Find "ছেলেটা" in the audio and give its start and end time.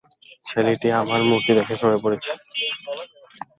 0.45-0.89